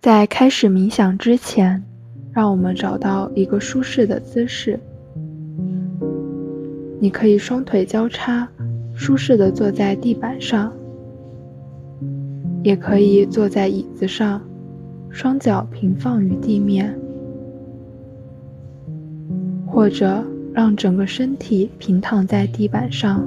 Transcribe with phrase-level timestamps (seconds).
[0.00, 1.84] 在开始冥想之前，
[2.32, 4.80] 让我们找到一个舒适的姿势。
[6.98, 8.48] 你可以双腿交叉，
[8.94, 10.72] 舒适的坐在地板上，
[12.62, 14.40] 也可以坐在椅子上，
[15.10, 16.98] 双脚平放于地面，
[19.66, 20.24] 或者
[20.54, 23.22] 让整个身体平躺在地板上，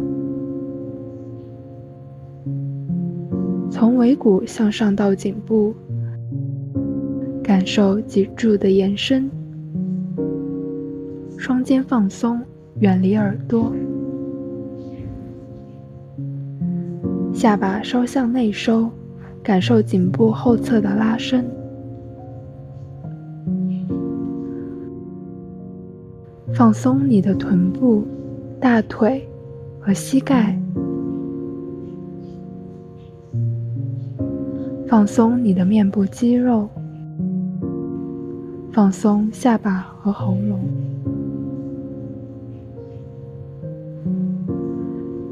[3.70, 5.76] 从尾骨向上到颈部。
[7.54, 9.30] 感受脊柱的延伸，
[11.38, 12.41] 双肩放松，
[12.80, 13.71] 远离耳朵，
[17.31, 18.89] 下巴稍向内收，
[19.44, 21.45] 感受颈部后侧的拉伸，
[26.55, 28.03] 放松你的臀部、
[28.59, 29.30] 大腿
[29.80, 30.59] 和膝盖，
[34.88, 36.67] 放松你的面部肌肉。
[38.73, 40.59] 放松下巴和喉咙，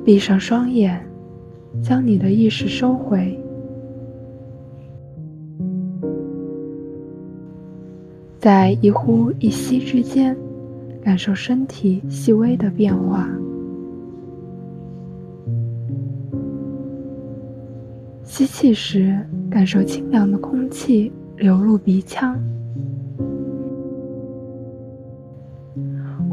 [0.05, 1.03] 闭上双眼，
[1.81, 3.35] 将你的意识收回，
[8.37, 10.37] 在一呼一吸之间，
[11.01, 13.27] 感受身体细微的变化。
[18.23, 19.17] 吸气时，
[19.49, 22.39] 感受清凉的空气流入鼻腔。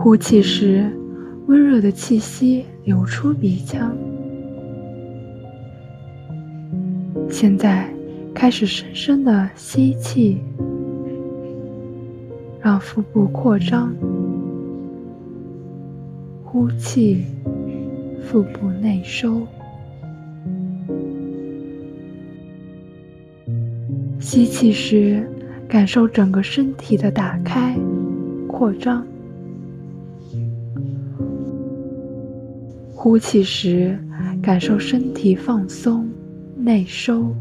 [0.01, 0.89] 呼气时，
[1.49, 3.93] 温热的气息流出鼻腔。
[7.29, 7.93] 现在
[8.33, 10.39] 开始深深的吸气，
[12.61, 13.89] 让腹部扩张；
[16.45, 17.25] 呼气，
[18.23, 19.43] 腹部内收。
[24.21, 25.29] 吸气时，
[25.69, 27.77] 感受整个身体的打开、
[28.47, 29.05] 扩张。
[33.01, 33.97] 呼气时，
[34.43, 36.05] 感受身体放松、
[36.57, 37.33] 内收，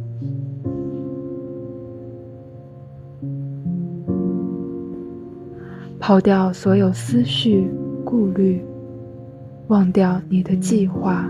[5.99, 7.67] 抛掉所有思绪、
[8.05, 8.61] 顾虑，
[9.69, 11.27] 忘掉你的计划，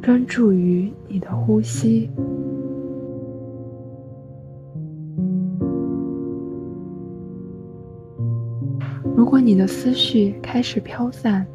[0.00, 2.08] 专注于你的呼吸。
[9.14, 11.46] 如果你的思绪开始飘散，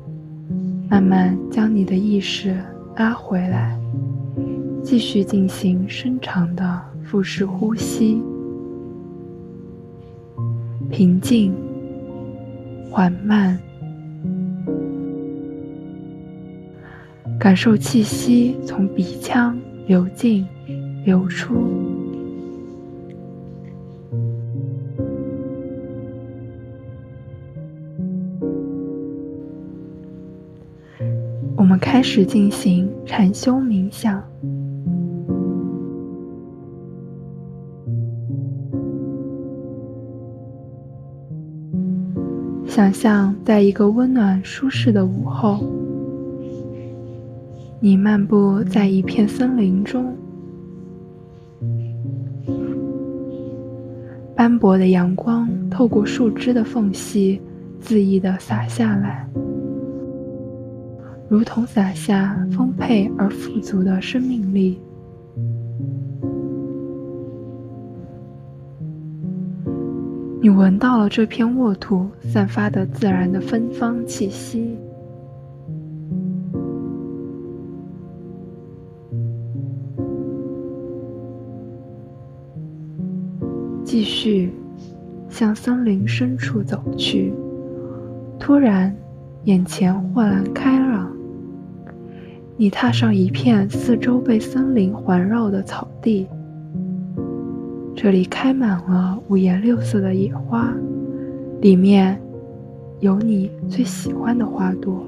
[0.91, 2.53] 慢慢将你的意识
[2.97, 3.79] 拉回来，
[4.83, 8.21] 继续进行深长的腹式呼吸，
[10.89, 11.53] 平静、
[12.89, 13.57] 缓慢，
[17.39, 19.57] 感受气息从鼻腔
[19.87, 20.45] 流进、
[21.05, 21.80] 流出。
[31.57, 34.21] 我们开始进行禅修冥想，
[42.65, 45.59] 想象在一个温暖舒适的午后，
[47.79, 50.15] 你漫步在一片森林中，
[54.35, 57.39] 斑驳的阳光透过树枝的缝隙
[57.81, 59.27] 恣意的洒下来。
[61.31, 64.77] 如同洒下丰沛而富足的生命力。
[70.41, 74.77] 你闻到了这片沃土散发的自然的芬芳气息。
[83.85, 84.51] 继续
[85.29, 87.33] 向森林深处走去。
[88.37, 88.93] 突然，
[89.45, 91.09] 眼前豁然开朗。
[92.61, 96.27] 你踏上一片四周被森林环绕的草地，
[97.95, 100.71] 这里开满了五颜六色的野花，
[101.59, 102.21] 里面
[102.99, 105.03] 有你最喜欢的花朵。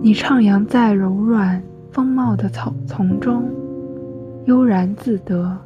[0.00, 1.60] 你徜徉在柔软
[1.90, 3.42] 丰茂的草丛中，
[4.44, 5.63] 悠然自得。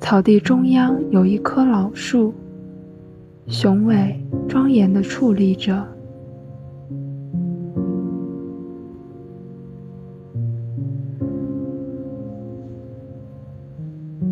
[0.00, 2.34] 草地中央有一棵老树，
[3.46, 4.18] 雄伟
[4.48, 5.86] 庄严地矗立着。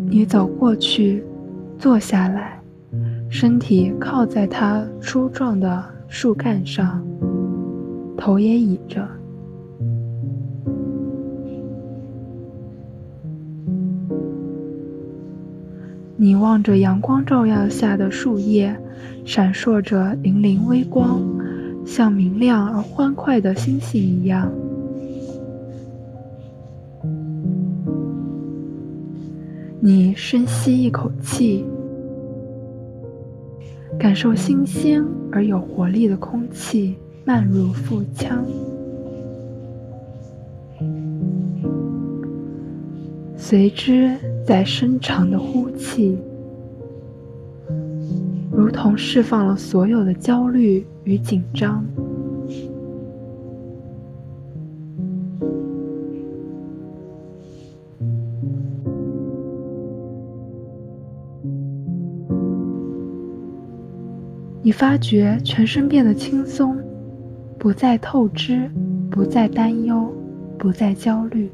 [0.09, 1.23] 你走过去，
[1.77, 2.59] 坐下来，
[3.29, 7.01] 身体靠在它粗壮的树干上，
[8.17, 9.07] 头也倚着。
[16.21, 18.75] 你望着阳光照耀下的树叶，
[19.23, 21.21] 闪烁着粼粼微光，
[21.85, 24.51] 像明亮而欢快的星星一样。
[29.79, 31.65] 你深吸一口气。
[33.97, 35.01] 感受新鲜
[35.31, 38.45] 而有活力的空气漫入腹腔，
[43.35, 46.17] 随之在深长的呼气，
[48.51, 51.85] 如同释放了所有的焦虑与紧张。
[64.61, 66.77] 你发觉全身变得轻松，
[67.57, 68.69] 不再透支，
[69.09, 70.13] 不再担忧，
[70.59, 71.49] 不再焦虑。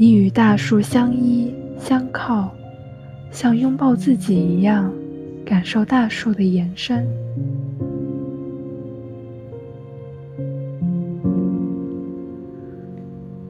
[0.00, 2.54] 你与大树相依相靠，
[3.32, 4.92] 像拥抱自己一样，
[5.44, 7.04] 感受大树的延伸。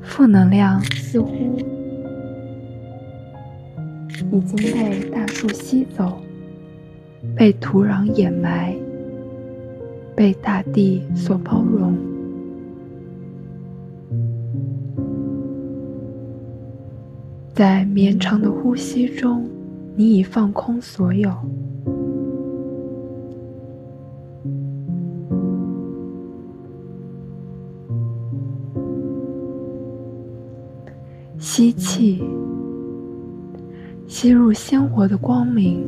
[0.01, 1.59] 负能量似乎。
[4.33, 6.19] 已经被大树吸走，
[7.37, 8.75] 被土壤掩埋，
[10.17, 11.95] 被大地所包容。
[17.59, 19.45] 在绵长的呼吸中，
[19.97, 21.29] 你已放空所有。
[31.37, 32.23] 吸气。
[34.07, 35.85] 吸入鲜活的光明，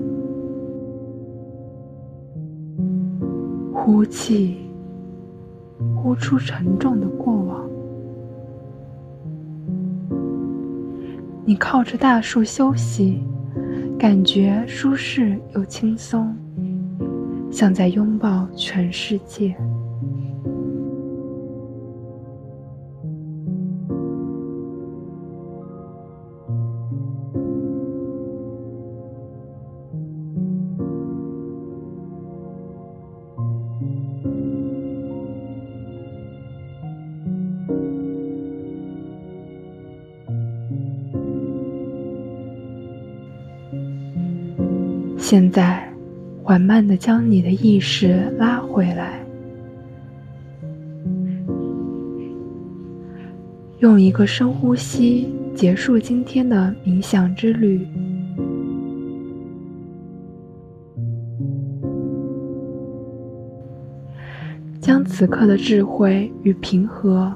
[3.73, 4.57] 呼气，
[5.95, 7.70] 呼出沉重的过往。
[11.51, 13.25] 你靠着大树休息，
[13.99, 16.33] 感觉舒适又轻松，
[17.51, 19.57] 像在拥抱全世界。
[45.31, 45.89] 现在，
[46.43, 49.25] 缓慢的将你的意识拉回来，
[53.79, 57.87] 用一个深呼吸结束今天的冥想之旅，
[64.81, 67.33] 将此刻的智慧与平和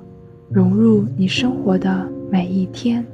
[0.51, 3.07] 融入你生活的每一天。